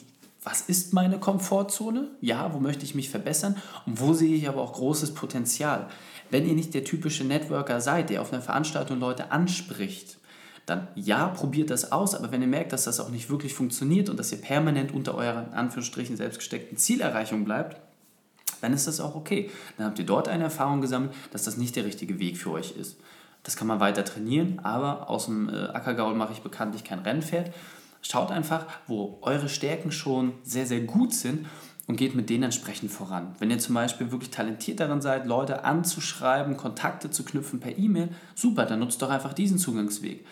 was 0.43 0.61
ist 0.61 0.93
meine 0.93 1.19
Komfortzone? 1.19 2.09
Ja, 2.21 2.53
wo 2.53 2.59
möchte 2.59 2.83
ich 2.83 2.95
mich 2.95 3.09
verbessern? 3.09 3.55
Und 3.85 3.99
wo 3.99 4.13
sehe 4.13 4.35
ich 4.35 4.47
aber 4.47 4.61
auch 4.61 4.73
großes 4.73 5.13
Potenzial? 5.13 5.87
Wenn 6.29 6.47
ihr 6.47 6.53
nicht 6.53 6.73
der 6.73 6.83
typische 6.83 7.23
Networker 7.23 7.79
seid, 7.79 8.09
der 8.09 8.21
auf 8.21 8.33
einer 8.33 8.41
Veranstaltung 8.41 8.99
Leute 8.99 9.31
anspricht, 9.31 10.17
dann 10.65 10.87
ja, 10.95 11.27
probiert 11.27 11.69
das 11.69 11.91
aus, 11.91 12.15
aber 12.15 12.31
wenn 12.31 12.41
ihr 12.41 12.47
merkt, 12.47 12.71
dass 12.71 12.85
das 12.85 12.99
auch 12.99 13.09
nicht 13.09 13.29
wirklich 13.29 13.53
funktioniert 13.53 14.09
und 14.09 14.17
dass 14.17 14.31
ihr 14.31 14.39
permanent 14.39 14.93
unter 14.93 15.15
eurer, 15.15 15.47
Anführungsstrichen, 15.53 16.15
selbstgesteckten 16.15 16.77
Zielerreichung 16.77 17.43
bleibt, 17.43 17.81
dann 18.61 18.71
ist 18.71 18.87
das 18.87 19.01
auch 19.01 19.15
okay. 19.15 19.51
Dann 19.77 19.87
habt 19.87 19.99
ihr 19.99 20.05
dort 20.05 20.29
eine 20.29 20.45
Erfahrung 20.45 20.79
gesammelt, 20.79 21.13
dass 21.31 21.43
das 21.43 21.57
nicht 21.57 21.75
der 21.75 21.83
richtige 21.83 22.19
Weg 22.19 22.37
für 22.37 22.51
euch 22.51 22.77
ist. 22.77 22.97
Das 23.43 23.57
kann 23.57 23.67
man 23.67 23.81
weiter 23.81 24.05
trainieren, 24.05 24.59
aber 24.63 25.09
aus 25.09 25.25
dem 25.25 25.49
äh, 25.49 25.67
Ackergaul 25.67 26.15
mache 26.15 26.31
ich 26.31 26.41
bekanntlich 26.41 26.85
kein 26.85 26.99
Rennpferd. 26.99 27.53
Schaut 28.01 28.31
einfach, 28.31 28.65
wo 28.87 29.17
eure 29.21 29.49
Stärken 29.49 29.91
schon 29.91 30.33
sehr, 30.43 30.65
sehr 30.65 30.81
gut 30.81 31.13
sind 31.13 31.45
und 31.87 31.97
geht 31.97 32.15
mit 32.15 32.29
denen 32.29 32.43
entsprechend 32.43 32.91
voran. 32.91 33.35
Wenn 33.39 33.51
ihr 33.51 33.59
zum 33.59 33.75
Beispiel 33.75 34.11
wirklich 34.11 34.31
talentiert 34.31 34.79
darin 34.79 35.01
seid, 35.01 35.25
Leute 35.25 35.65
anzuschreiben, 35.65 36.55
Kontakte 36.55 37.11
zu 37.11 37.25
knüpfen 37.25 37.59
per 37.59 37.77
E-Mail, 37.77 38.09
super, 38.33 38.65
dann 38.65 38.79
nutzt 38.79 39.01
doch 39.01 39.09
einfach 39.09 39.33
diesen 39.33 39.57
Zugangsweg. 39.57 40.25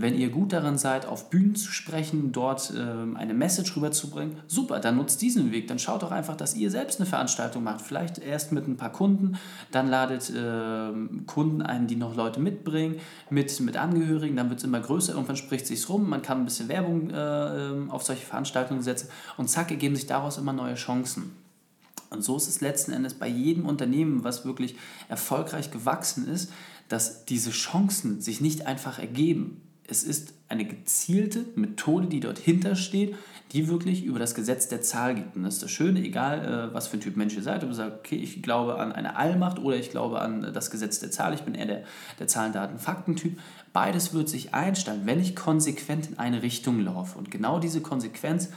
Wenn 0.00 0.16
ihr 0.16 0.28
gut 0.30 0.52
darin 0.52 0.78
seid, 0.78 1.06
auf 1.06 1.28
Bühnen 1.28 1.56
zu 1.56 1.72
sprechen, 1.72 2.30
dort 2.30 2.72
äh, 2.72 3.16
eine 3.16 3.34
Message 3.34 3.74
rüberzubringen, 3.74 4.36
super, 4.46 4.78
dann 4.78 4.96
nutzt 4.96 5.20
diesen 5.20 5.50
Weg. 5.50 5.66
Dann 5.66 5.80
schaut 5.80 6.04
doch 6.04 6.12
einfach, 6.12 6.36
dass 6.36 6.54
ihr 6.54 6.70
selbst 6.70 7.00
eine 7.00 7.06
Veranstaltung 7.08 7.64
macht. 7.64 7.80
Vielleicht 7.80 8.18
erst 8.18 8.52
mit 8.52 8.68
ein 8.68 8.76
paar 8.76 8.92
Kunden, 8.92 9.36
dann 9.72 9.88
ladet 9.88 10.30
äh, 10.30 10.92
Kunden 11.26 11.62
ein, 11.62 11.88
die 11.88 11.96
noch 11.96 12.14
Leute 12.14 12.38
mitbringen, 12.38 13.00
mit, 13.28 13.58
mit 13.58 13.76
Angehörigen, 13.76 14.36
dann 14.36 14.50
wird 14.50 14.60
es 14.60 14.64
immer 14.64 14.78
größer, 14.78 15.14
irgendwann 15.14 15.34
spricht 15.34 15.62
es 15.62 15.68
sich 15.68 15.88
rum, 15.88 16.08
man 16.08 16.22
kann 16.22 16.38
ein 16.38 16.44
bisschen 16.44 16.68
Werbung 16.68 17.10
äh, 17.10 17.90
auf 17.90 18.04
solche 18.04 18.24
Veranstaltungen 18.24 18.82
setzen 18.82 19.08
und 19.36 19.50
zack, 19.50 19.72
ergeben 19.72 19.96
sich 19.96 20.06
daraus 20.06 20.38
immer 20.38 20.52
neue 20.52 20.76
Chancen. 20.76 21.32
Und 22.10 22.22
so 22.22 22.36
ist 22.36 22.46
es 22.46 22.60
letzten 22.60 22.92
Endes 22.92 23.14
bei 23.14 23.26
jedem 23.26 23.66
Unternehmen, 23.66 24.22
was 24.22 24.44
wirklich 24.44 24.76
erfolgreich 25.08 25.72
gewachsen 25.72 26.28
ist, 26.28 26.52
dass 26.88 27.24
diese 27.24 27.50
Chancen 27.50 28.20
sich 28.20 28.40
nicht 28.40 28.68
einfach 28.68 29.00
ergeben 29.00 29.60
es 29.90 30.04
ist 30.04 30.34
eine 30.48 30.66
gezielte 30.66 31.46
Methode, 31.54 32.06
die 32.06 32.20
dort 32.20 32.38
hintersteht, 32.38 33.16
die 33.52 33.68
wirklich 33.68 34.04
über 34.04 34.18
das 34.18 34.34
Gesetz 34.34 34.68
der 34.68 34.82
Zahl 34.82 35.14
geht. 35.14 35.34
Und 35.34 35.44
das 35.44 35.54
ist 35.54 35.62
das 35.62 35.70
Schöne, 35.70 36.00
egal 36.00 36.70
äh, 36.70 36.74
was 36.74 36.88
für 36.88 36.98
ein 36.98 37.00
Typ 37.00 37.16
Mensch 37.16 37.34
ihr 37.34 37.42
seid, 37.42 37.64
ob 37.64 37.70
ihr 37.70 37.74
sagt, 37.74 38.00
okay, 38.00 38.16
ich 38.16 38.42
glaube 38.42 38.78
an 38.78 38.92
eine 38.92 39.16
Allmacht 39.16 39.58
oder 39.58 39.76
ich 39.76 39.90
glaube 39.90 40.20
an 40.20 40.52
das 40.52 40.70
Gesetz 40.70 41.00
der 41.00 41.10
Zahl, 41.10 41.32
ich 41.32 41.42
bin 41.42 41.54
eher 41.54 41.66
der, 41.66 41.84
der 42.18 42.28
Zahlen, 42.28 42.52
Daten, 42.52 42.78
Fakten-Typ. 42.78 43.38
Beides 43.72 44.12
wird 44.12 44.28
sich 44.28 44.52
einstellen, 44.52 45.02
wenn 45.04 45.20
ich 45.20 45.34
konsequent 45.34 46.08
in 46.08 46.18
eine 46.18 46.42
Richtung 46.42 46.80
laufe. 46.80 47.18
Und 47.18 47.30
genau 47.30 47.58
diese 47.58 47.80
Konsequenz 47.80 48.50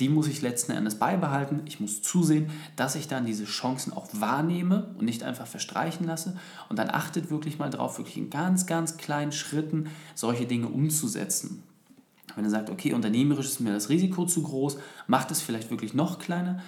die 0.00 0.08
muss 0.08 0.26
ich 0.26 0.42
letzten 0.42 0.72
Endes 0.72 0.96
beibehalten. 0.96 1.60
Ich 1.66 1.78
muss 1.78 2.02
zusehen, 2.02 2.50
dass 2.76 2.94
ich 2.94 3.06
dann 3.06 3.26
diese 3.26 3.44
Chancen 3.44 3.92
auch 3.92 4.08
wahrnehme 4.12 4.94
und 4.98 5.04
nicht 5.04 5.22
einfach 5.22 5.46
verstreichen 5.46 6.06
lasse. 6.06 6.36
Und 6.68 6.78
dann 6.78 6.90
achtet 6.90 7.30
wirklich 7.30 7.58
mal 7.58 7.70
drauf, 7.70 7.98
wirklich 7.98 8.16
in 8.16 8.30
ganz, 8.30 8.66
ganz 8.66 8.96
kleinen 8.96 9.32
Schritten 9.32 9.88
solche 10.14 10.46
Dinge 10.46 10.68
umzusetzen. 10.68 11.62
Wenn 12.34 12.44
ihr 12.44 12.50
sagt, 12.50 12.70
okay, 12.70 12.94
unternehmerisch 12.94 13.46
ist 13.46 13.60
mir 13.60 13.72
das 13.72 13.88
Risiko 13.88 14.24
zu 14.24 14.42
groß, 14.42 14.78
macht 15.06 15.30
es 15.30 15.42
vielleicht 15.42 15.70
wirklich 15.70 15.94
noch 15.94 16.18
kleiner. 16.18 16.60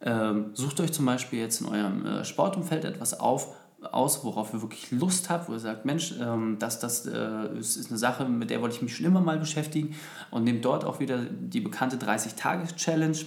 Ähm, 0.00 0.50
sucht 0.54 0.80
euch 0.80 0.92
zum 0.92 1.06
Beispiel 1.06 1.40
jetzt 1.40 1.60
in 1.60 1.66
eurem 1.66 2.06
äh, 2.06 2.24
Sportumfeld 2.24 2.84
etwas 2.84 3.18
auf, 3.18 3.54
aus, 3.82 4.24
worauf 4.24 4.52
ihr 4.52 4.62
wirklich 4.62 4.90
Lust 4.90 5.30
habt, 5.30 5.48
wo 5.48 5.52
ihr 5.52 5.60
sagt, 5.60 5.84
Mensch, 5.84 6.14
ähm, 6.20 6.56
das, 6.58 6.80
das 6.80 7.06
äh, 7.06 7.58
ist, 7.58 7.76
ist 7.76 7.90
eine 7.90 7.98
Sache, 7.98 8.24
mit 8.24 8.50
der 8.50 8.60
wollte 8.60 8.76
ich 8.76 8.82
mich 8.82 8.96
schon 8.96 9.06
immer 9.06 9.20
mal 9.20 9.38
beschäftigen 9.38 9.94
und 10.30 10.44
nehmt 10.44 10.64
dort 10.64 10.84
auch 10.84 11.00
wieder 11.00 11.18
die 11.18 11.60
bekannte 11.60 11.96
30-Tage-Challenge, 11.96 13.18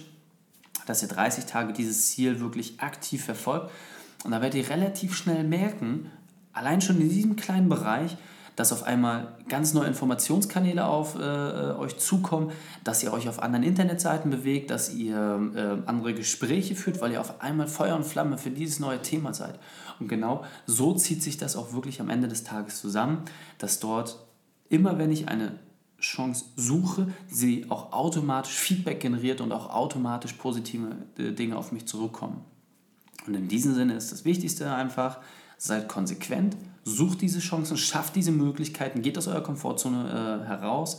dass 0.86 1.02
ihr 1.02 1.08
30 1.08 1.46
Tage 1.46 1.72
dieses 1.72 2.08
Ziel 2.08 2.40
wirklich 2.40 2.80
aktiv 2.80 3.24
verfolgt. 3.24 3.70
Und 4.24 4.32
da 4.32 4.40
werdet 4.42 4.62
ihr 4.62 4.70
relativ 4.70 5.16
schnell 5.16 5.44
merken, 5.44 6.10
allein 6.52 6.80
schon 6.80 7.00
in 7.00 7.08
diesem 7.08 7.36
kleinen 7.36 7.68
Bereich, 7.68 8.16
dass 8.56 8.72
auf 8.72 8.82
einmal 8.82 9.34
ganz 9.48 9.72
neue 9.74 9.86
Informationskanäle 9.86 10.84
auf 10.84 11.18
äh, 11.18 11.20
äh, 11.22 11.74
euch 11.76 11.98
zukommen, 11.98 12.52
dass 12.84 13.02
ihr 13.02 13.12
euch 13.12 13.28
auf 13.28 13.42
anderen 13.42 13.64
Internetseiten 13.64 14.30
bewegt, 14.30 14.70
dass 14.70 14.92
ihr 14.92 15.52
äh, 15.54 15.88
andere 15.88 16.14
Gespräche 16.14 16.74
führt, 16.74 17.00
weil 17.00 17.12
ihr 17.12 17.20
auf 17.20 17.40
einmal 17.40 17.66
Feuer 17.66 17.96
und 17.96 18.04
Flamme 18.04 18.38
für 18.38 18.50
dieses 18.50 18.78
neue 18.78 19.00
Thema 19.00 19.32
seid. 19.32 19.58
Und 20.00 20.08
genau 20.08 20.44
so 20.66 20.94
zieht 20.94 21.22
sich 21.22 21.36
das 21.36 21.56
auch 21.56 21.72
wirklich 21.72 22.00
am 22.00 22.10
Ende 22.10 22.28
des 22.28 22.44
Tages 22.44 22.80
zusammen, 22.80 23.22
dass 23.58 23.80
dort 23.80 24.18
immer, 24.68 24.98
wenn 24.98 25.10
ich 25.12 25.28
eine 25.28 25.58
Chance 26.00 26.46
suche, 26.56 27.08
sie 27.28 27.66
auch 27.70 27.92
automatisch 27.92 28.54
Feedback 28.54 29.00
generiert 29.00 29.40
und 29.40 29.52
auch 29.52 29.70
automatisch 29.70 30.32
positive 30.34 30.96
äh, 31.16 31.32
Dinge 31.32 31.56
auf 31.56 31.72
mich 31.72 31.86
zurückkommen. 31.86 32.44
Und 33.26 33.34
in 33.34 33.48
diesem 33.48 33.74
Sinne 33.74 33.94
ist 33.94 34.10
das 34.10 34.24
Wichtigste 34.24 34.74
einfach, 34.74 35.18
seid 35.56 35.88
konsequent, 35.88 36.56
sucht 36.84 37.20
diese 37.20 37.40
Chancen, 37.40 37.76
schafft 37.76 38.16
diese 38.16 38.32
Möglichkeiten, 38.32 39.02
geht 39.02 39.16
aus 39.18 39.28
eurer 39.28 39.42
Komfortzone 39.42 40.42
äh, 40.42 40.46
heraus, 40.46 40.98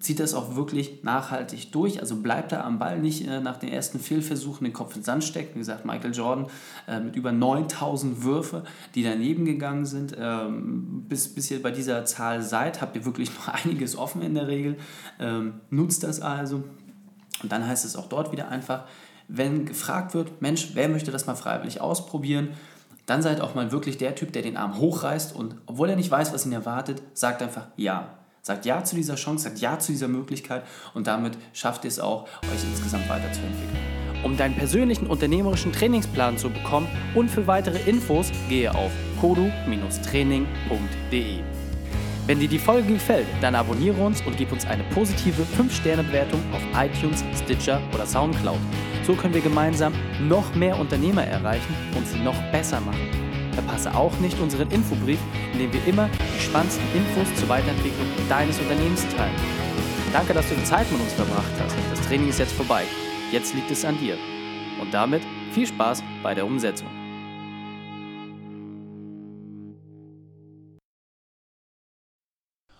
zieht 0.00 0.20
das 0.20 0.34
auch 0.34 0.54
wirklich 0.54 1.02
nachhaltig 1.02 1.72
durch. 1.72 2.00
Also 2.00 2.16
bleibt 2.16 2.52
da 2.52 2.62
am 2.62 2.78
Ball, 2.78 3.00
nicht 3.00 3.26
äh, 3.26 3.40
nach 3.40 3.56
den 3.56 3.68
ersten 3.68 3.98
Fehlversuchen 3.98 4.64
den 4.64 4.72
Kopf 4.72 4.94
in 4.94 5.00
den 5.00 5.04
Sand 5.04 5.24
stecken. 5.24 5.56
Wie 5.56 5.58
gesagt, 5.58 5.84
Michael 5.84 6.14
Jordan 6.14 6.46
äh, 6.86 7.00
mit 7.00 7.16
über 7.16 7.32
9000 7.32 8.22
Würfe, 8.22 8.62
die 8.94 9.02
daneben 9.02 9.44
gegangen 9.44 9.86
sind. 9.86 10.16
Ähm, 10.18 11.04
bis, 11.08 11.34
bis 11.34 11.50
ihr 11.50 11.60
bei 11.60 11.72
dieser 11.72 12.04
Zahl 12.04 12.42
seid, 12.42 12.80
habt 12.80 12.94
ihr 12.94 13.04
wirklich 13.04 13.30
noch 13.38 13.48
einiges 13.48 13.96
offen 13.96 14.22
in 14.22 14.34
der 14.34 14.46
Regel. 14.46 14.76
Ähm, 15.18 15.54
nutzt 15.70 16.04
das 16.04 16.20
also. 16.20 16.62
Und 17.42 17.52
dann 17.52 17.66
heißt 17.66 17.84
es 17.84 17.96
auch 17.96 18.08
dort 18.08 18.30
wieder 18.32 18.48
einfach, 18.48 18.84
wenn 19.28 19.66
gefragt 19.66 20.14
wird, 20.14 20.40
Mensch, 20.40 20.70
wer 20.74 20.88
möchte 20.88 21.10
das 21.10 21.26
mal 21.26 21.34
freiwillig 21.34 21.80
ausprobieren? 21.80 22.50
Dann 23.08 23.22
seid 23.22 23.40
auch 23.40 23.54
mal 23.54 23.72
wirklich 23.72 23.96
der 23.96 24.14
Typ, 24.14 24.34
der 24.34 24.42
den 24.42 24.58
Arm 24.58 24.78
hochreißt 24.78 25.34
und 25.34 25.54
obwohl 25.64 25.88
er 25.88 25.96
nicht 25.96 26.10
weiß, 26.10 26.34
was 26.34 26.44
ihn 26.44 26.52
erwartet, 26.52 27.00
sagt 27.14 27.40
einfach 27.42 27.68
ja. 27.76 28.10
Sagt 28.42 28.66
ja 28.66 28.84
zu 28.84 28.96
dieser 28.96 29.14
Chance, 29.14 29.44
sagt 29.44 29.60
ja 29.60 29.78
zu 29.78 29.92
dieser 29.92 30.08
Möglichkeit 30.08 30.62
und 30.92 31.06
damit 31.06 31.38
schafft 31.54 31.84
ihr 31.84 31.88
es 31.88 32.00
auch, 32.00 32.24
euch 32.24 32.64
insgesamt 32.70 33.08
weiterzuentwickeln. 33.08 33.78
Um 34.24 34.36
deinen 34.36 34.56
persönlichen 34.56 35.06
unternehmerischen 35.06 35.72
Trainingsplan 35.72 36.36
zu 36.36 36.50
bekommen 36.50 36.86
und 37.14 37.30
für 37.30 37.46
weitere 37.46 37.78
Infos 37.88 38.30
gehe 38.50 38.74
auf 38.74 38.92
kodu-training.de. 39.20 41.38
Wenn 42.26 42.40
dir 42.40 42.48
die 42.48 42.58
Folge 42.58 42.92
gefällt, 42.92 43.28
dann 43.40 43.54
abonniere 43.54 44.04
uns 44.04 44.20
und 44.26 44.36
gib 44.36 44.52
uns 44.52 44.66
eine 44.66 44.84
positive 44.92 45.46
5-Sterne-Bewertung 45.58 46.42
auf 46.52 46.60
iTunes, 46.78 47.24
Stitcher 47.42 47.80
oder 47.94 48.04
Soundcloud. 48.04 48.58
So 49.08 49.14
können 49.14 49.32
wir 49.32 49.40
gemeinsam 49.40 49.94
noch 50.28 50.54
mehr 50.54 50.78
Unternehmer 50.78 51.24
erreichen 51.24 51.74
und 51.96 52.06
sie 52.06 52.18
noch 52.18 52.38
besser 52.52 52.78
machen. 52.82 53.08
Verpasse 53.54 53.94
auch 53.94 54.12
nicht 54.18 54.38
unseren 54.38 54.70
Infobrief, 54.70 55.18
in 55.54 55.60
dem 55.60 55.72
wir 55.72 55.80
immer 55.86 56.10
die 56.36 56.42
spannendsten 56.42 56.84
Infos 56.94 57.26
zur 57.40 57.48
Weiterentwicklung 57.48 58.06
deines 58.28 58.58
Unternehmens 58.58 59.06
teilen. 59.16 59.34
Danke, 60.12 60.34
dass 60.34 60.46
du 60.50 60.56
die 60.56 60.64
Zeit 60.64 60.92
mit 60.92 61.00
uns 61.00 61.14
verbracht 61.14 61.50
hast. 61.58 61.74
Das 61.90 62.06
Training 62.06 62.28
ist 62.28 62.38
jetzt 62.38 62.52
vorbei. 62.52 62.84
Jetzt 63.32 63.54
liegt 63.54 63.70
es 63.70 63.82
an 63.82 63.98
dir. 63.98 64.18
Und 64.78 64.92
damit 64.92 65.22
viel 65.52 65.66
Spaß 65.66 66.04
bei 66.22 66.34
der 66.34 66.44
Umsetzung. 66.44 66.97